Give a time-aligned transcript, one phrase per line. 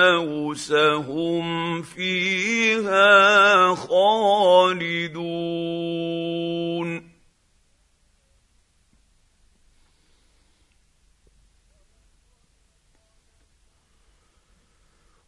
[0.73, 5.45] هم فيها خالدون.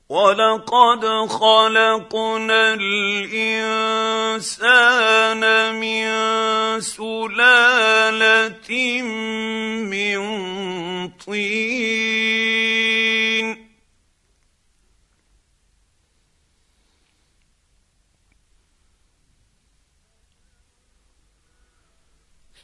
[0.09, 4.63] ولقد خلقنا الانسان
[5.75, 6.07] من
[6.81, 8.69] سلاله
[9.83, 10.19] من
[11.27, 13.26] طين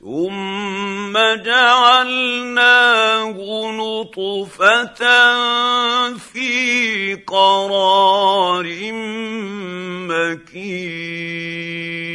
[0.04, 1.14] ثم
[1.46, 3.36] جعلناه
[3.72, 5.04] نطفة
[6.18, 8.68] في قرار
[10.12, 12.13] مكين.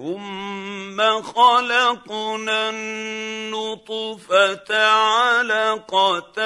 [0.00, 4.30] ثم خلقنا النطفة
[4.88, 6.40] علقة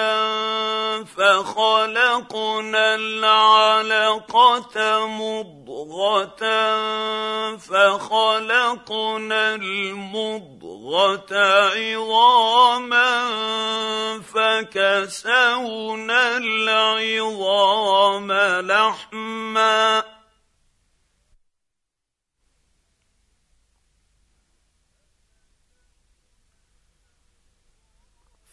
[1.05, 6.45] فخلقنا العلقة مضغة
[7.57, 11.35] فخلقنا المضغة
[11.77, 13.31] عظاما
[14.35, 18.33] فكسونا العظام
[18.67, 20.14] لحما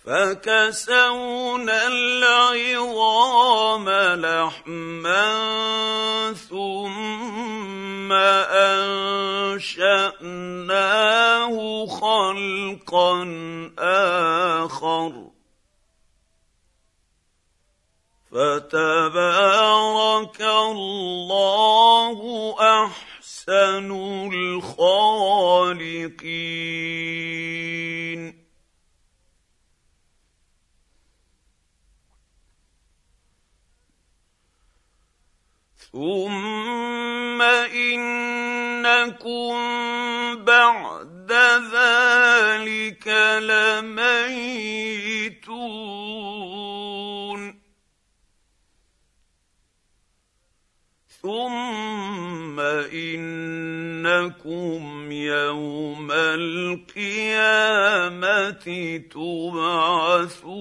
[0.06, 3.90] فكسونا العظام
[4.20, 5.34] لحما
[6.50, 8.12] ثم
[9.62, 13.14] أنشأناه خلقا
[13.80, 15.14] آخر.
[18.32, 22.20] فتبارك الله
[22.60, 23.92] أحسن
[24.34, 26.02] الخالقين.
[35.94, 39.54] ثم انكم
[40.46, 41.32] بعد
[41.74, 43.08] ذلك
[43.42, 44.62] لميتون
[51.22, 52.60] ثم
[52.94, 57.02] انكم يوم القيامه
[59.12, 60.52] تبعثون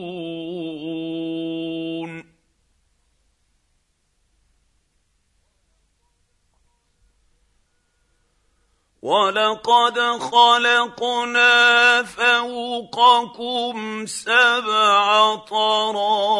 [9.02, 16.30] ولقد خلقنا فوقكم سبع طرائق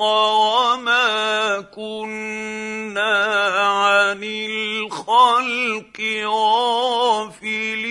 [0.00, 3.26] وما كنا
[3.58, 7.90] عن الخلق غافلين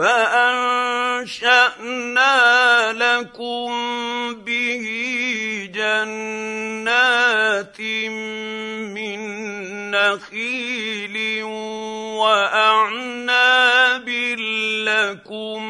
[0.00, 1.72] فأنشأنا
[2.92, 3.70] لكم
[4.34, 4.84] به
[5.74, 7.80] جنات
[8.96, 9.20] من
[9.90, 11.42] نخيل
[12.16, 14.08] وأعناب
[14.88, 15.60] لكم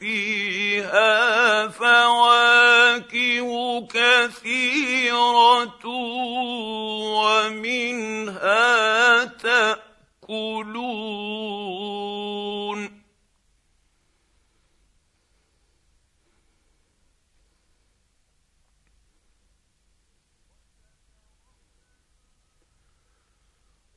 [0.00, 3.50] فيها فواكه
[3.86, 5.86] كثيرة
[7.18, 9.82] ومنها تأكلون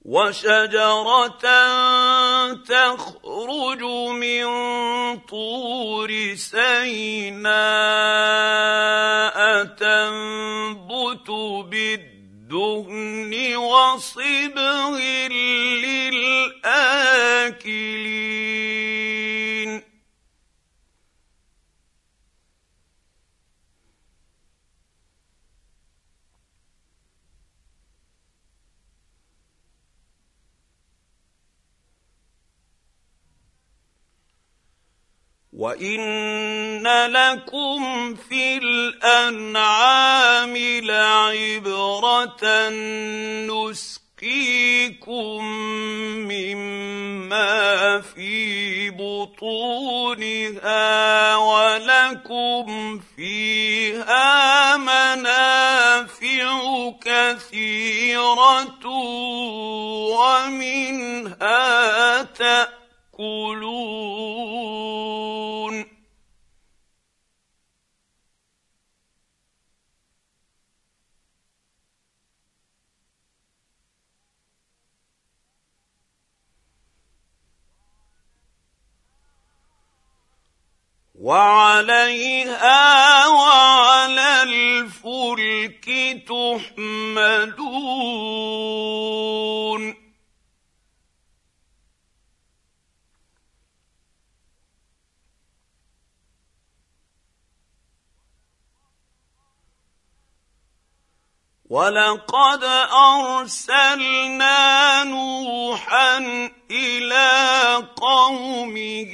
[0.06, 1.46] وشجرة
[2.54, 3.81] تخرج
[4.22, 4.46] من
[5.18, 7.56] طور سيناء
[9.63, 11.30] تنبت
[11.69, 14.98] بالدهن وصبغ
[16.46, 16.86] للآكلين.
[35.56, 42.69] وان لكم في الانعام لعبره
[43.47, 45.45] نسقيكم
[46.28, 50.76] مما في بطونها
[51.35, 56.59] ولكم فيها منافع
[57.02, 58.66] كثيره
[60.16, 62.76] ومنها تاكلون
[81.25, 85.85] وعليها وعلى الفلك
[86.27, 87.65] تحملون
[101.69, 106.18] ولقد ارسلنا نوحا
[106.72, 107.28] إلى
[107.95, 109.14] قومه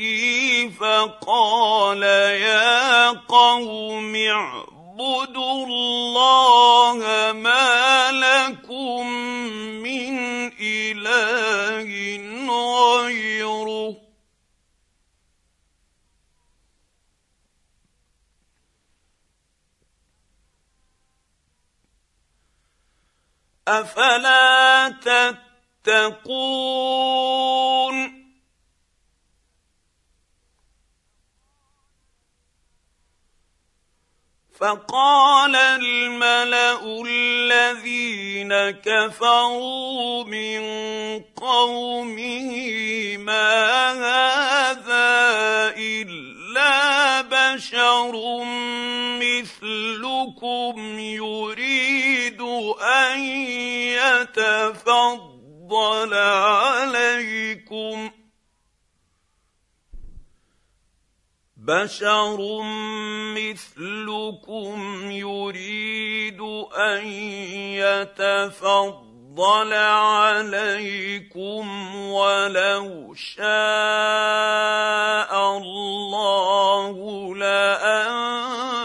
[0.79, 9.07] فقال يا قوم اعبدوا الله ما لكم
[9.83, 10.17] من
[10.61, 11.91] اله
[12.49, 14.10] غيره
[23.67, 24.89] أفلا
[25.83, 26.81] تتقون؟
[34.61, 40.61] فقال الملأ الذين كفروا من
[41.35, 42.51] قومه
[43.17, 45.11] ما هذا
[45.77, 48.43] إلا بشر
[49.21, 51.60] مثلكم يريد
[54.51, 58.11] يتفضل عليكم.
[61.57, 62.61] بشر
[63.37, 66.41] مثلكم يريد
[66.71, 67.07] أن
[67.77, 69.10] يتفضل.
[69.73, 73.41] عليكم ولو شاء
[75.57, 76.95] الله
[77.35, 78.81] لأنزل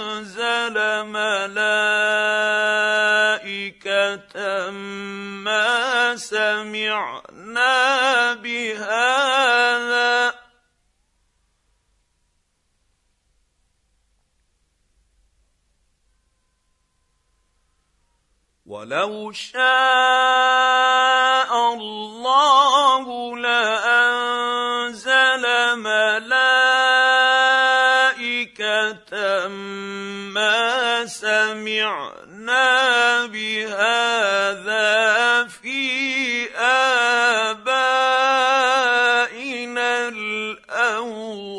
[1.06, 2.30] ملائكة
[4.70, 10.45] ما سمعنا بهذا.
[18.66, 19.62] ولو شاء
[21.74, 24.56] الله لأنزل
[25.78, 26.26] ملائكة
[30.34, 32.66] ما سمعنا
[33.26, 34.84] بهذا
[35.46, 37.88] في آبائنا
[40.08, 41.55] الاولين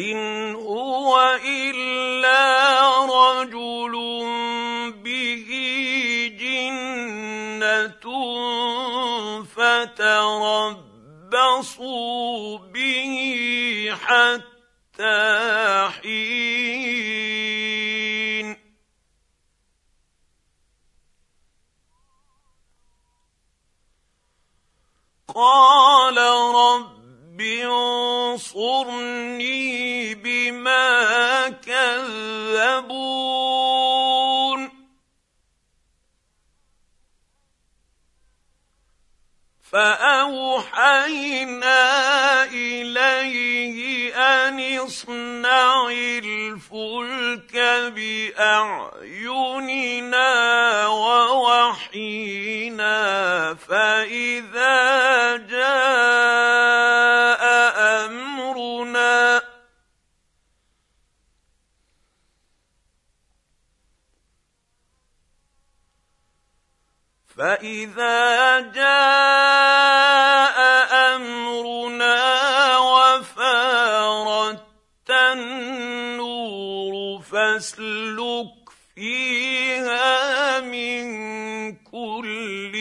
[0.00, 2.38] ان هو الا
[3.04, 3.92] رجل
[5.02, 5.50] به
[6.40, 8.04] جنه
[9.54, 11.38] فتربصوا
[12.58, 17.28] به حتى حين
[25.34, 26.97] قال رب
[28.30, 29.44] انصرني
[30.14, 32.98] بما كذبون
[39.72, 41.34] فأوحينا
[42.44, 47.54] إليه أن اصنع الفلك
[47.96, 49.26] بأعيننا
[50.86, 52.18] ووحينا
[53.68, 56.68] فإذا جاء
[58.04, 58.27] أمرنا
[67.38, 70.58] فاذا جاء
[71.16, 72.18] امرنا
[72.78, 74.64] وفارت
[75.10, 78.54] النور فاسلك
[78.94, 81.04] فيها من
[81.76, 82.72] كل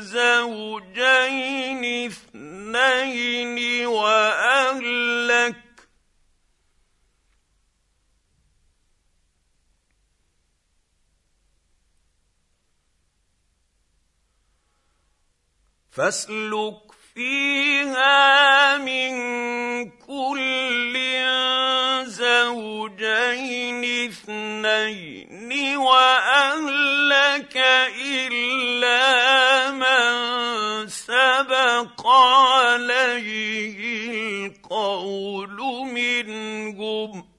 [0.00, 4.49] زوجين اثنين واهلك
[16.00, 16.80] فاسلك
[17.14, 19.12] فيها من
[19.90, 20.94] كل
[22.04, 27.56] زوجين اثنين وأهلك
[28.00, 29.00] إلا
[29.70, 33.76] من سبق عليه
[34.46, 35.58] القول
[35.92, 37.30] منهم.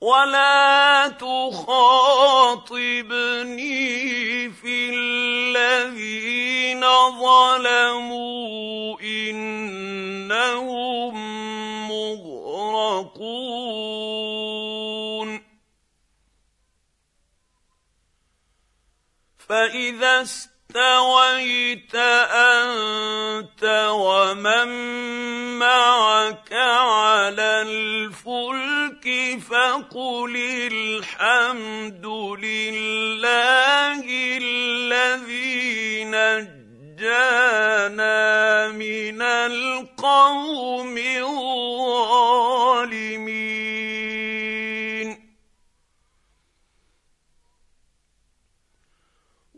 [0.00, 2.50] ولا تخاطبني
[4.50, 6.80] في الذين
[7.20, 9.58] ظلموا إنهم
[11.88, 13.38] مغرقون.
[19.48, 20.24] فإذا
[20.70, 24.68] استويت أنت ومن
[25.58, 29.04] معك على الفلك
[29.48, 30.36] فقل
[30.72, 32.06] الحمد
[32.44, 34.04] لله
[34.42, 37.48] الذي نجانا
[38.68, 41.68] من القوم الظالمين.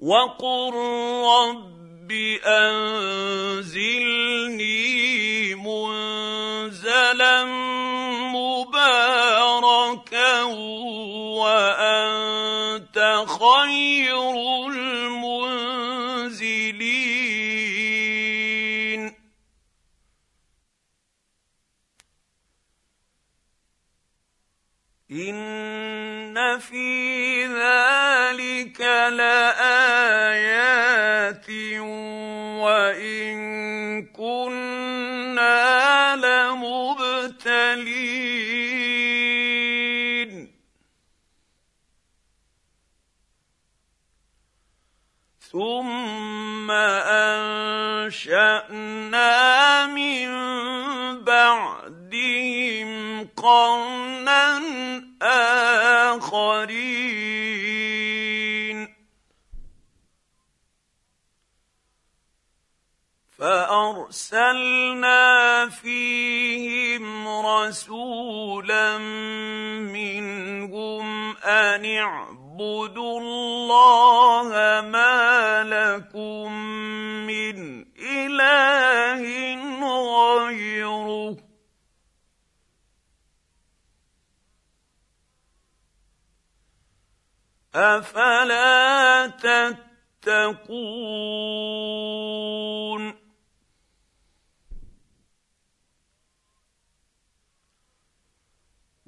[0.00, 0.72] وقل
[1.24, 2.12] رب
[2.46, 3.94] انزلني
[5.54, 7.44] منزلا
[8.32, 10.42] مباركا
[11.36, 12.96] وانت
[13.28, 14.30] خير
[14.68, 15.60] المنزلين
[25.10, 29.69] ان في ذلك لآية
[45.40, 46.70] ثم
[48.10, 50.28] انشانا من
[51.24, 52.90] بعدهم
[53.36, 54.60] قرنا
[55.22, 56.80] اخرين
[63.38, 65.20] فارسلنا
[65.68, 68.98] فيهم رسولا
[69.88, 72.39] منهم ان اعبدوا
[72.98, 74.48] الله
[74.80, 76.52] ما لكم
[77.26, 79.22] من إله
[80.46, 81.36] غيره.
[87.74, 90.70] أفلا تتقون؟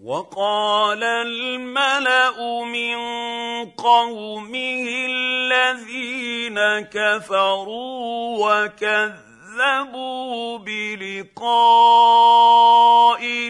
[0.02, 2.96] وقال الملأ من
[3.70, 11.50] قومه الذين كفروا وكذبوا بلقاء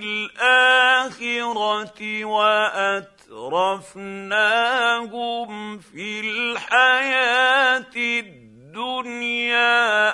[0.02, 8.42] الآخرة واتوا أترفناهم في الحياة الدنيا.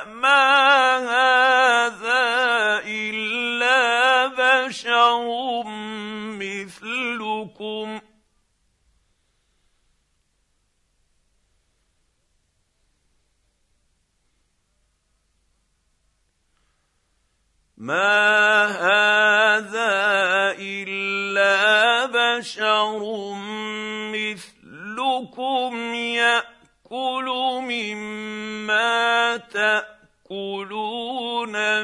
[0.04, 5.62] ما هذا إلا بشر
[6.38, 8.00] مثلكم.
[17.76, 19.90] ما هذا
[20.58, 23.00] إلا بشر
[24.12, 25.74] مثلكم
[26.90, 27.28] ياكل
[27.68, 30.76] مما تأكلون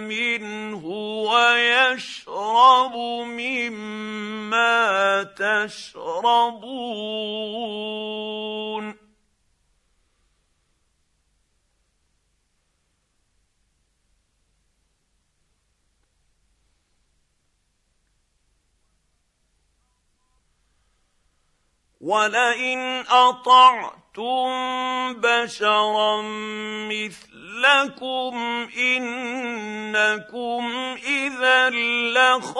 [0.02, 0.86] منه
[1.28, 6.64] ويشرب مما تشربون.
[22.00, 23.04] ولئن
[24.18, 26.22] اطعتم بشرا
[26.88, 28.34] مثلكم
[28.78, 30.64] انكم
[31.06, 31.70] اذا
[32.10, 32.54] لخاسرون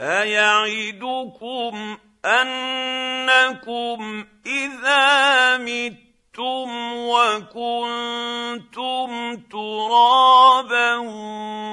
[0.00, 6.09] ايعدكم انكم اذا مت
[6.40, 6.72] متم
[7.08, 9.10] وكنتم
[9.50, 10.96] ترابا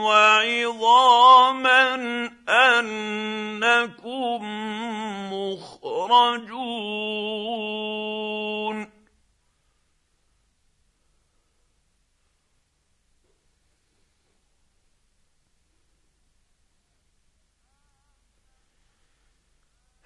[0.03, 1.95] وعظاما
[2.49, 4.41] انكم
[5.33, 6.47] مخرجون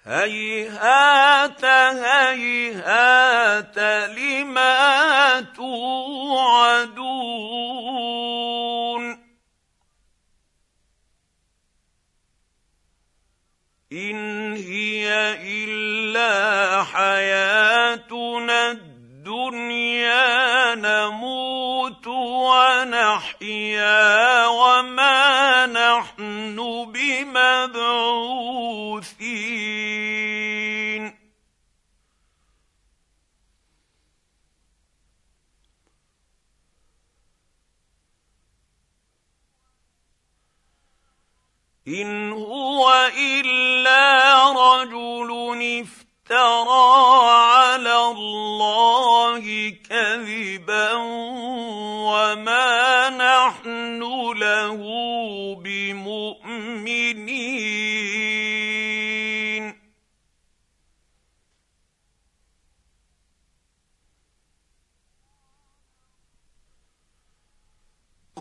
[0.04, 1.64] هيهات
[2.04, 3.78] هيهات
[4.18, 7.02] لما توعدون
[13.92, 22.06] إن هي إلا حياتنا الدنيا نموت
[22.46, 24.31] ونحيا.
[42.00, 45.30] ان هو الا رجل
[45.80, 46.92] افترى
[47.28, 50.92] على الله كذبا
[52.08, 54.02] وما نحن
[54.36, 54.80] له
[55.64, 57.02] بمؤمنين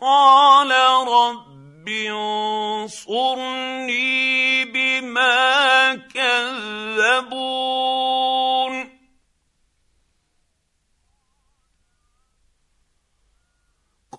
[0.02, 0.72] قال
[1.08, 1.51] رب
[2.88, 3.56] انصرني
[4.66, 7.62] بما كذبون.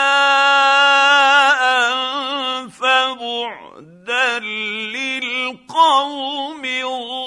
[2.69, 4.39] فبعدا
[4.95, 7.25] للقوم الظالمين.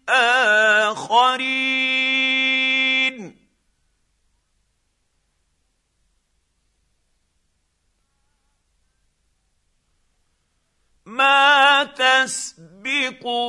[0.09, 1.73] اخرين
[11.05, 12.72] ما تسبق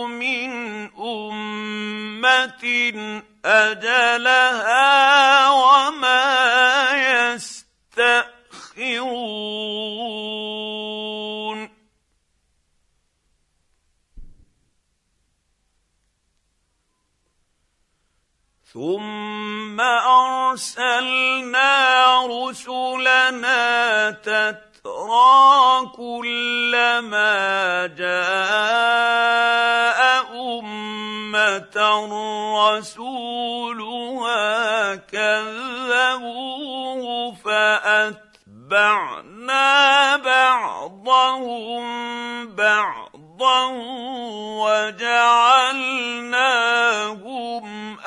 [0.07, 0.51] من
[0.99, 2.64] امه
[3.44, 6.25] اجلها وما
[7.35, 8.44] يستاخرون
[18.75, 21.73] ثم ارسلنا
[22.27, 24.11] رسلنا
[24.85, 28.14] تترى كلما جاء
[30.61, 31.77] أمة
[32.77, 34.44] رسولها
[34.94, 36.64] كذبوه
[37.44, 38.97] فأتبعنا
[40.16, 41.85] بعضهم
[42.55, 43.66] بعضا
[44.61, 45.55] وجعلناهم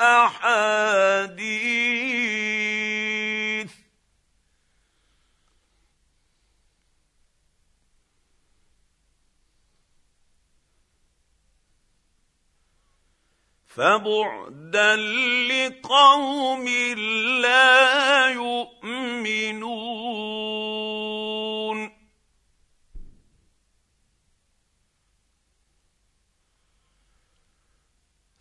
[0.00, 1.48] أحاديث
[13.78, 16.68] فبعدا لقوم
[17.42, 19.78] لا يؤمنون.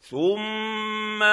[0.10, 1.23] ثم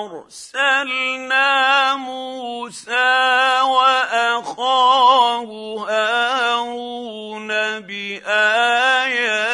[0.00, 1.50] أرسلنا
[1.96, 5.50] موسى وأخاه
[5.88, 7.48] هارون
[7.80, 9.53] بآياتنا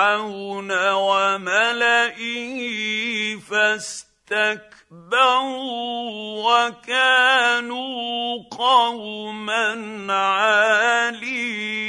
[0.00, 2.56] فرعون وملئه
[3.36, 4.68] فاستكبروا
[6.68, 11.80] وكانوا قوما عالين.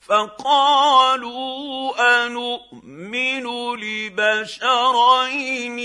[0.00, 1.94] فقالوا
[2.26, 5.78] انومن لبشرين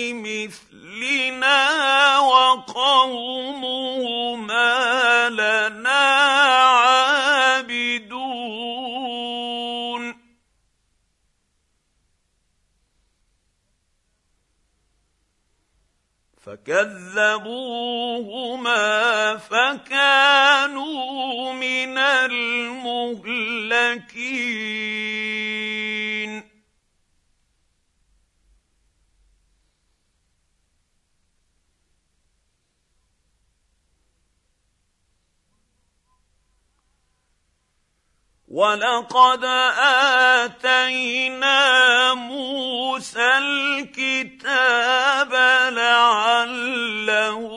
[0.87, 2.79] مثلنا وقومهما
[5.29, 5.99] لنا
[6.63, 8.07] عابدون.
[16.45, 17.37] فكذبوهما
[19.37, 20.87] فكانوا
[21.53, 23.07] من المهلكين.
[38.47, 39.43] ولقد
[40.43, 45.33] اتينا موسى الكتاب
[45.73, 47.56] لعلهم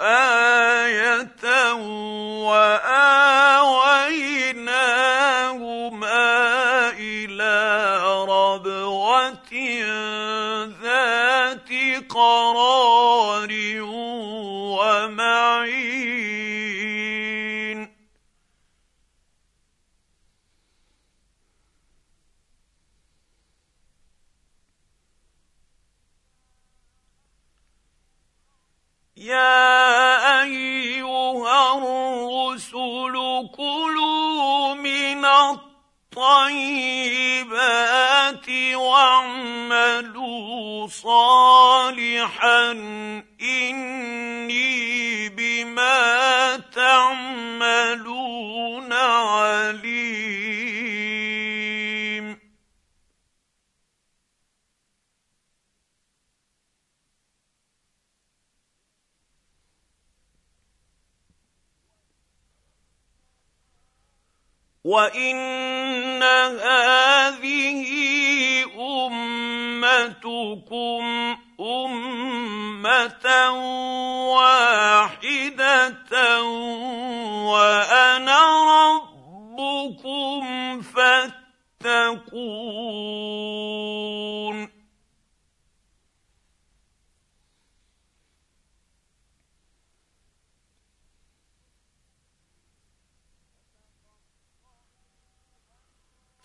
[0.00, 1.44] آية
[2.44, 3.00] وآويناهما
[6.98, 7.56] إلى
[8.28, 9.52] ربوة
[10.82, 11.70] ذات
[12.10, 13.50] قرار
[29.20, 33.12] يا أيها الرسل
[33.56, 35.24] كلوا من
[36.16, 36.80] الطيبات
[38.74, 40.06] واعملوا
[40.88, 42.70] صالحا.
[43.42, 47.62] إني بما تعملون
[48.92, 50.79] عليم.
[64.90, 67.80] وان هذه
[69.86, 71.04] امتكم
[71.60, 73.26] امه
[74.34, 76.12] واحدة
[77.46, 78.40] وأنا
[79.54, 80.42] ربكم
[80.82, 82.30] فاتقون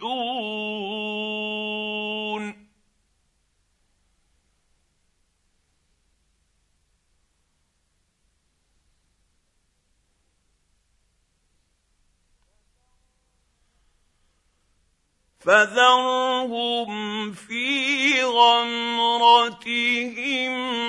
[15.49, 20.05] فذرهم في غمرتهم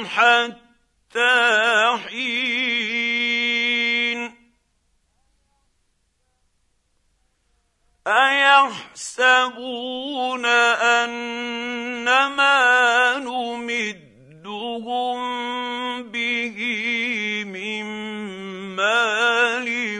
[0.06, 3.40] حتى حين.
[8.08, 9.26] أيحسبون
[11.06, 12.60] أنما
[13.20, 15.20] نمدهم
[16.04, 16.58] به
[17.46, 17.86] من
[18.76, 20.00] مال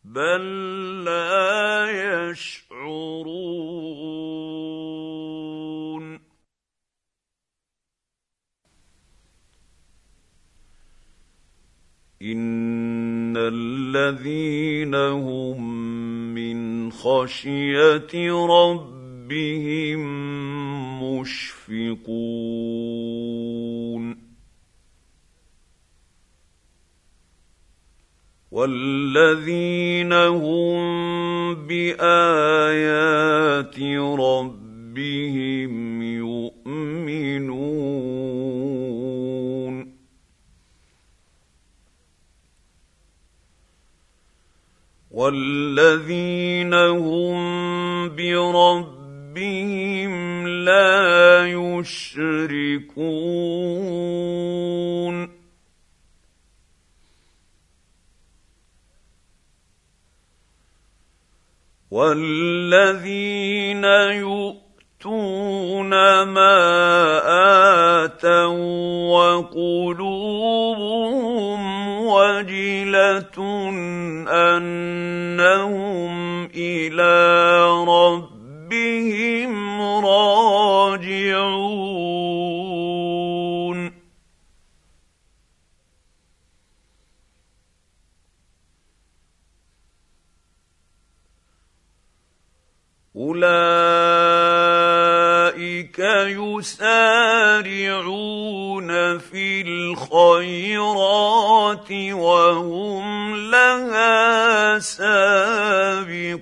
[0.05, 3.45] بل لا يشعرون.
[12.23, 15.75] ان الذين هم
[16.35, 18.94] من خشيه ربهم
[21.03, 22.65] مشفقون
[28.55, 33.79] والذين هم بايات
[34.21, 37.55] ربهم يؤمنون
[45.11, 48.09] والذين هم
[49.35, 52.95] بربهم لا يشركون
[61.91, 65.91] والذين يؤتون
[66.23, 66.57] ما
[68.05, 68.55] اتوا
[69.15, 70.45] وقلوبهم
[72.07, 73.39] وجله
[74.29, 76.15] انهم
[76.55, 77.15] إلى
[80.95, 82.15] راجعون
[93.17, 93.55] أولئك
[96.39, 97.59] يسارعون
[99.19, 101.13] في الخيرات
[102.13, 106.35] وهم لها سابقون.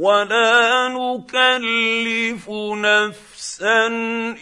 [0.00, 2.48] ولا نكلف
[2.80, 3.86] نفسا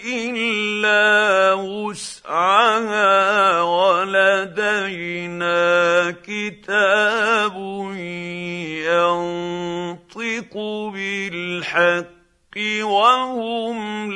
[0.07, 3.11] الا وسعها
[3.63, 5.51] ولدينا
[6.23, 7.57] كتاب
[8.87, 10.55] ينطق
[10.95, 12.19] بالحق
[12.83, 14.13] وهم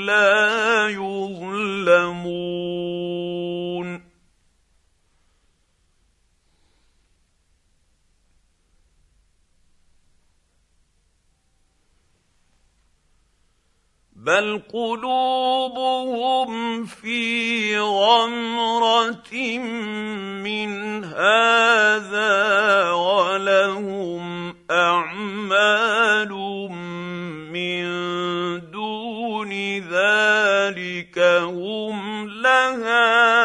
[14.23, 16.51] بل قلوبهم
[16.85, 19.59] في غمره
[20.47, 26.33] من هذا ولهم اعمال
[27.51, 27.83] من
[28.71, 29.53] دون
[29.91, 33.43] ذلك هم لها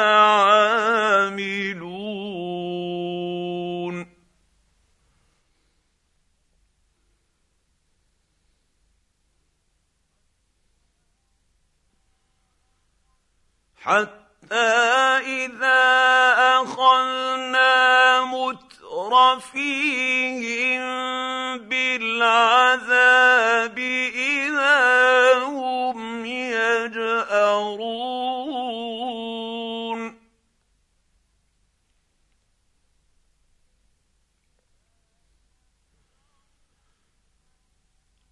[13.88, 14.56] حتى
[15.24, 15.84] إذا
[16.60, 19.68] أخذنا مترفيهم
[21.58, 22.98] بالعذاب
[23.80, 27.78] إذا هم يجأرون.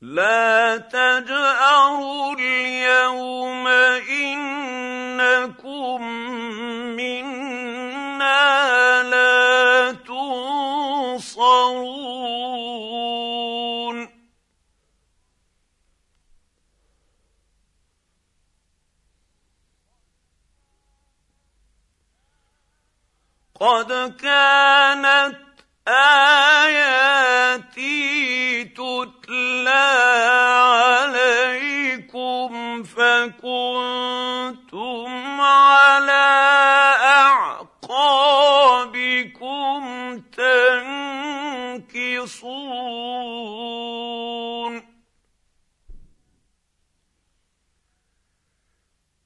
[0.01, 6.01] لا تجأروا اليوم إن إنكم
[6.95, 8.43] منا
[9.03, 11.55] لا تنصرون.
[23.59, 25.39] قد كانت
[25.87, 27.15] آياتي
[34.75, 36.27] فكنتم على
[37.01, 38.21] أعقابكم
[40.19, 41.75] تنكصون.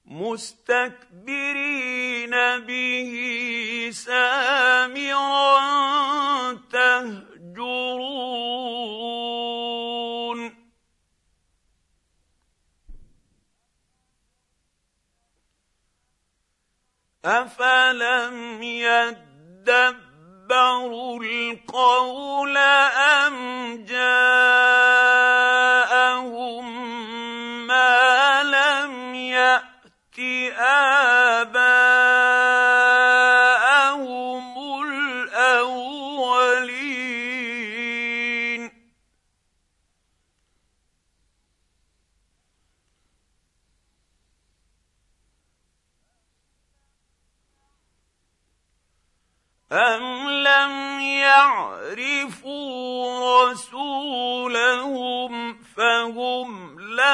[0.06, 1.40] مستكبرين
[2.60, 3.14] به
[3.94, 5.60] سامرا
[6.72, 7.29] تهجرون
[17.26, 20.00] افلم يدبروا
[21.24, 23.36] القول ام
[23.86, 24.79] جاءهم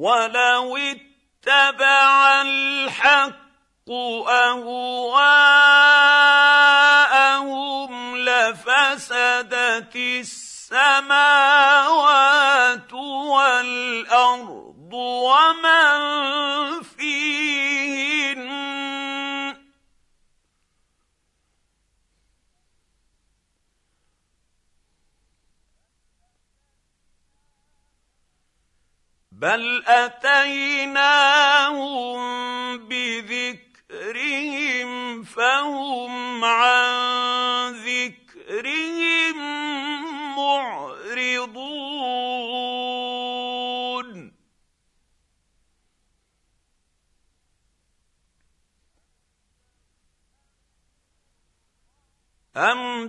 [0.09, 3.89] ولو اتبع الحق
[4.29, 5.37] أهواءهم
[8.17, 11.13] لفسدت السماوات
[12.93, 15.99] والأرض ومن
[29.39, 31.07] بل اتيناهم
[32.87, 34.43] بذكرهم
[35.23, 39.37] فهم عن ذكرهم
[40.35, 41.69] معرضون
[52.57, 53.07] أم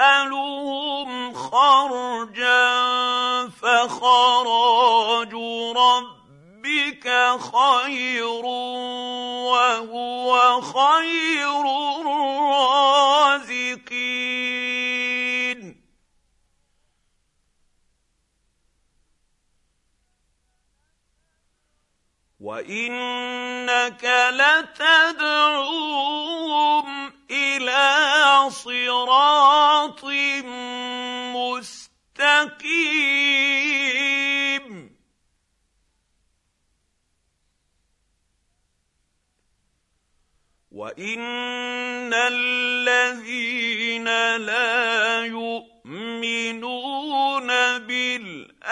[0.00, 2.68] تسألهم خرجا
[3.48, 5.34] فخراج
[5.76, 8.44] ربك خير
[9.44, 11.64] وهو خير
[12.00, 13.10] الرازقين.
[22.40, 26.29] وإنك لتدعوهم
[28.50, 30.04] صراط
[31.34, 32.70] مستقيم.
[40.70, 44.04] وان الذين
[44.36, 46.66] لا يؤمنون
[47.78, 48.68] بالاخره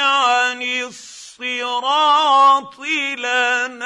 [0.00, 1.18] عن الصراط
[3.18, 3.82] لناكبون.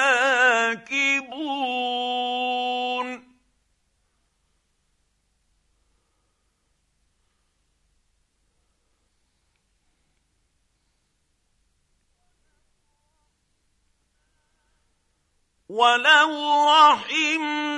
[15.77, 16.33] ولو
[16.73, 17.77] رحمناهم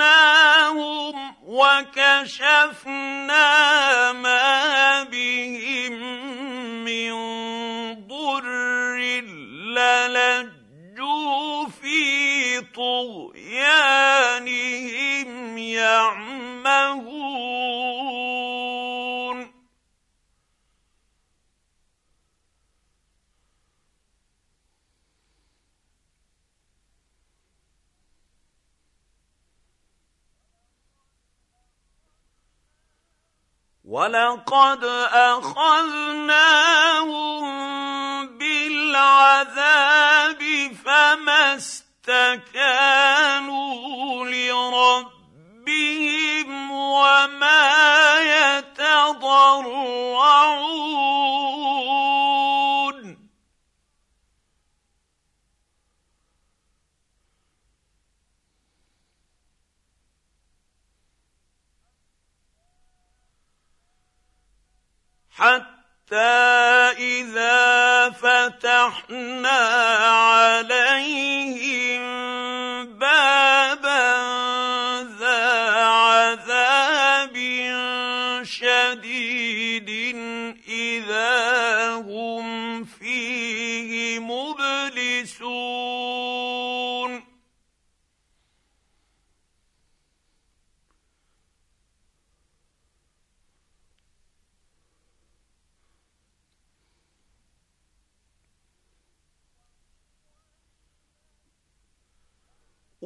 [1.46, 2.92] وكشفنا
[4.12, 5.92] ما بهم
[6.84, 7.12] من
[8.06, 8.96] ضر
[10.14, 13.68] للجوا في طغيانهم
[15.58, 17.08] يعمهون
[33.88, 36.28] ولقد اخذناهم
[38.38, 40.42] بالعذاب
[40.84, 42.56] فما استكانوا
[44.26, 45.10] لربهم
[46.70, 47.70] وما
[48.20, 49.97] يتضرعون
[65.38, 66.16] حتى
[66.98, 69.58] إذا فتحنا
[70.08, 72.02] عليهم
[72.98, 74.18] بابا
[75.20, 77.36] ذا عذاب
[78.42, 79.90] شديد
[80.68, 82.84] إذا هم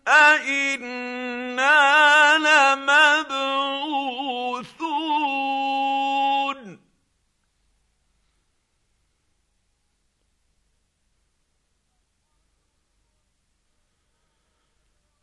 [0.08, 1.78] أإنا
[2.38, 3.62] لمبعوثون.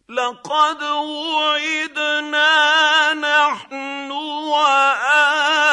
[0.10, 2.54] لقد وعدنا
[3.14, 4.12] نحن
[4.52, 5.70] وآباؤنا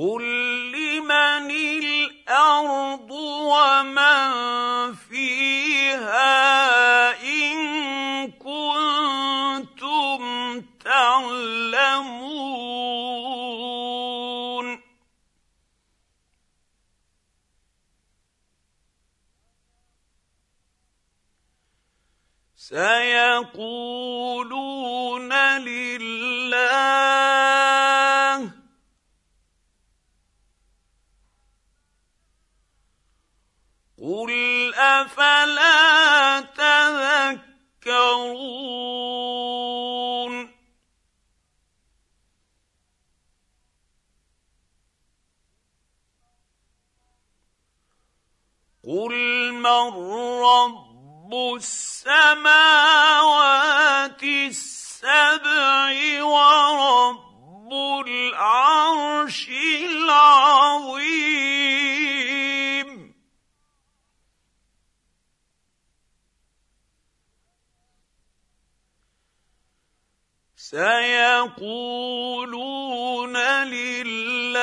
[0.00, 0.24] قل
[0.72, 3.10] لمن الأرض
[3.52, 6.30] ومن فيها
[7.22, 10.20] ان كنتم
[10.84, 12.30] تعلمون
[22.56, 24.19] سيقولون
[38.20, 39.30] تذكرون
[48.84, 49.90] قل من
[50.42, 52.22] رب السماوات
[54.22, 57.72] السبع ورب
[58.06, 59.48] العرش
[59.84, 61.20] العظيم.
[70.70, 72.06] سيقولون
[73.66, 74.60] لله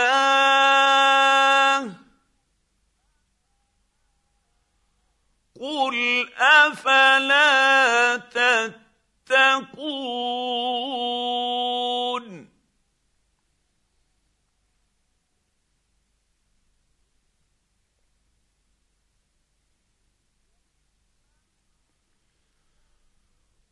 [5.59, 8.17] قل أفلا
[9.27, 9.87] تتقون؟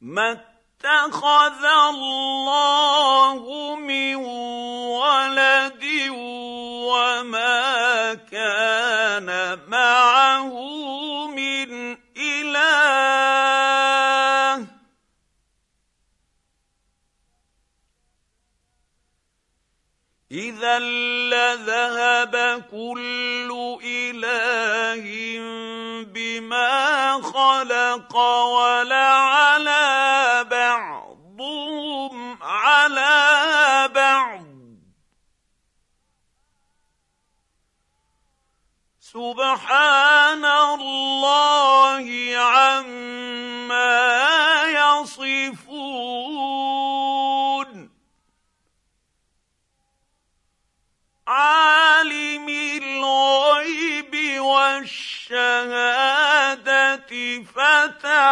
[0.02, 5.84] ما اتخذ الله من ولد
[6.84, 11.05] وما كان معه
[20.36, 20.80] إذا
[21.32, 25.06] لذهب كل إله
[26.12, 26.74] بما
[27.24, 28.16] خلق
[28.58, 29.88] ولعلى
[30.52, 34.46] بعضهم على بعض.
[39.00, 42.06] سبحان الله
[42.36, 43.96] عما
[44.68, 45.65] يصفون.
[51.28, 55.42] عالم الغيب والشهادة
[57.44, 58.26] فتعالى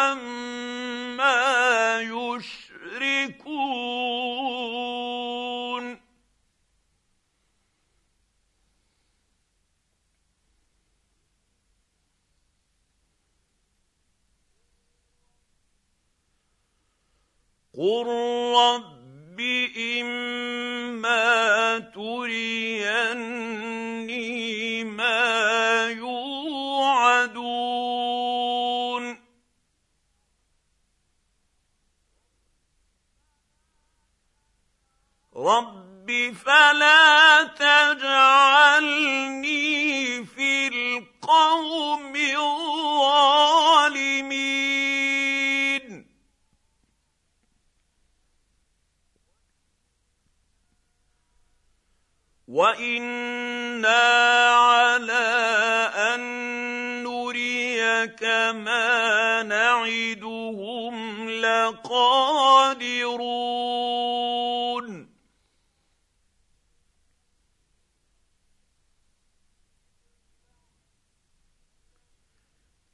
[0.00, 0.40] عما
[2.00, 2.80] يشركون.
[17.74, 18.06] قل
[18.56, 18.99] رب
[20.00, 23.30] اما تريني
[24.84, 27.40] ما يوعدون
[35.36, 39.00] رب فلا تجعلني
[40.24, 43.40] في القوم الظالمين
[52.50, 54.02] وأنا
[54.50, 55.30] على
[56.14, 56.20] ان
[57.02, 58.22] نريك
[58.58, 62.30] ما نعدهم لقادرون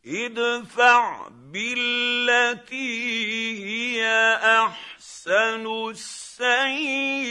[0.07, 2.85] ادفع بالتي
[3.65, 4.05] هي
[4.45, 7.27] احسن السيئه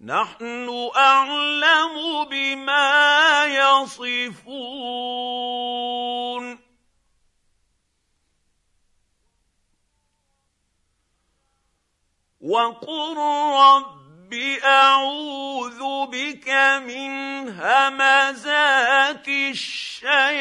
[0.00, 4.28] نحن أعلم بما يصفون.
[12.40, 13.16] وقل
[13.54, 14.34] رب
[14.64, 16.48] اعوذ بك
[16.86, 17.10] من
[17.48, 20.38] همزات الشياطين.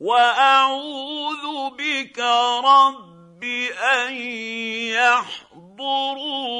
[0.00, 2.18] واعوذ بك
[2.64, 4.14] رب ان
[4.94, 6.54] يحضرون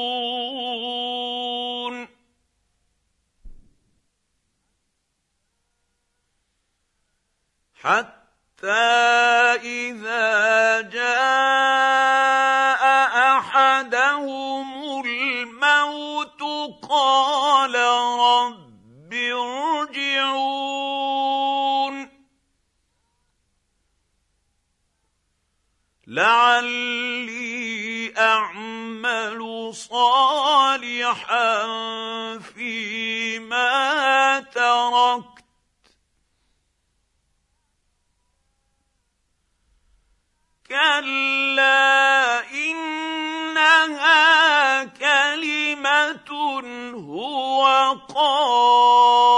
[7.85, 8.71] حتى
[9.61, 11.05] اذا جاء
[13.37, 14.67] احدهم
[15.05, 16.41] الموت
[16.89, 18.24] قال رب
[26.15, 31.67] لعلي أعمل صالحا
[32.39, 35.45] فيما تركت.
[40.67, 44.23] كلا إنها
[44.83, 46.31] كلمة
[46.95, 47.65] هو
[48.15, 49.34] قائلها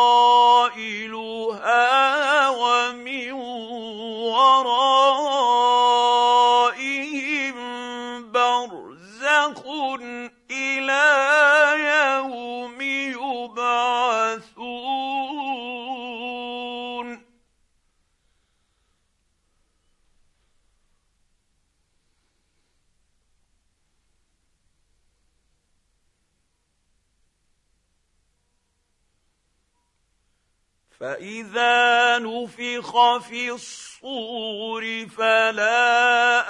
[32.88, 36.46] نفخ في الصور فلا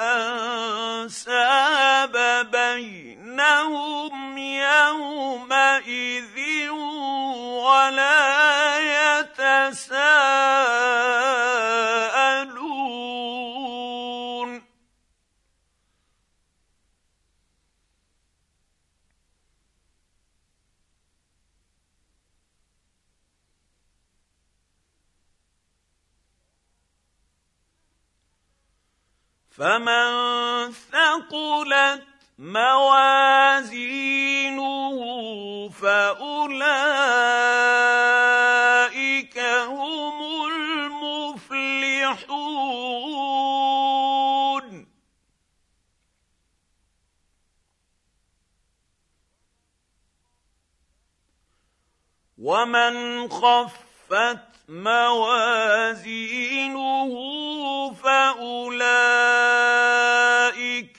[1.02, 2.14] أنساب
[2.52, 6.38] بينهم يومئذ
[7.66, 9.98] ولا يتساءلون
[29.58, 32.04] فمن ثقلت
[32.38, 33.80] موازينه
[35.70, 36.58] فاولئك
[39.40, 41.78] هم المفلحون
[52.38, 56.04] ومن خفت موازينه
[58.04, 58.78] فأولئك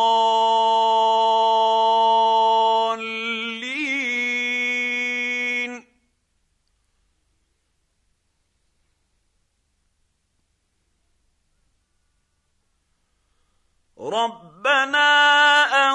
[13.99, 15.11] ربنا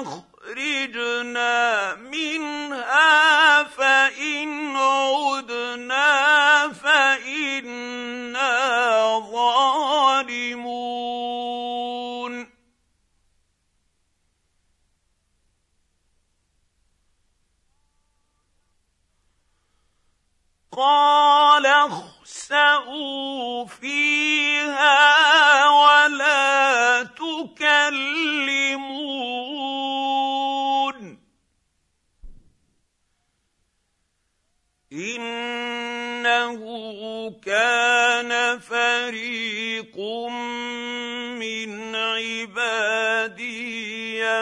[0.00, 0.25] اخرجنا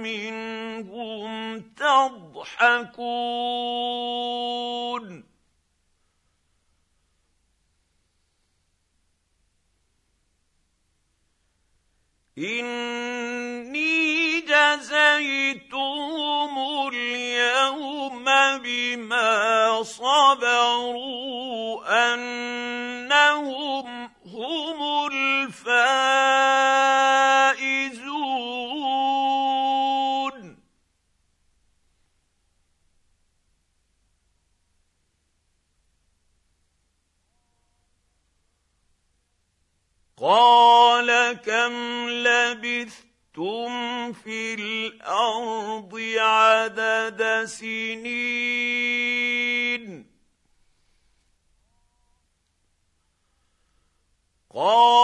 [0.03, 2.97] منهم تضحكون.
[12.39, 12.86] إني
[15.55, 16.55] جزيتهم
[16.89, 18.25] اليوم
[18.59, 21.35] بما صبروا
[22.15, 23.87] انهم
[24.27, 25.77] هم الفائزون
[40.17, 44.55] قال كم لبثت لبثتم في
[46.67, 48.67] عدد سنين.
[54.51, 54.96] قالوا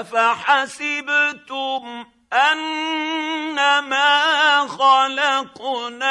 [0.00, 1.82] افحسبتم
[2.32, 4.08] انما
[4.68, 6.02] خلقناكم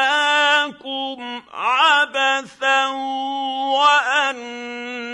[1.53, 2.87] عبثا
[3.77, 5.07] وانكم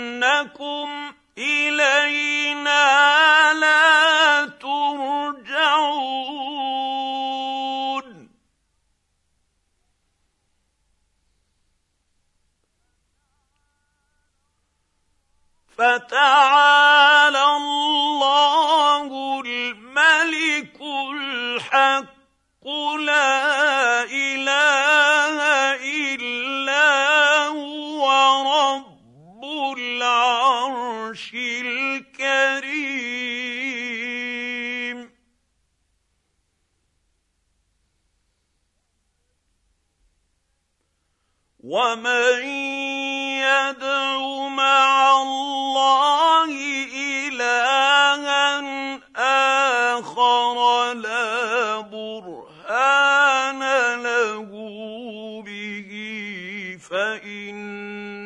[1.38, 2.84] الينا
[3.52, 6.04] لا ترجعون
[15.76, 17.13] فتعالى
[41.74, 42.46] ومن
[43.42, 44.18] يدع
[44.48, 46.50] مع الله
[47.34, 48.62] الها
[49.98, 53.62] اخر لا برهان
[54.02, 54.50] له
[55.42, 55.90] به
[56.90, 58.22] فانما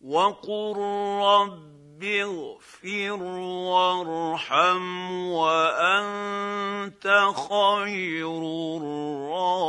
[0.00, 0.76] وقل
[1.22, 7.06] رب اغفر وارحم وانت
[7.48, 8.38] خير
[8.76, 9.64] الراحمين.